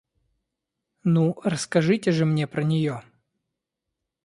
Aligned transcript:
Ну, 1.03 1.39
расскажите 1.43 2.11
же 2.11 2.25
мне 2.25 2.47
про 2.47 2.63
нее. 2.63 3.03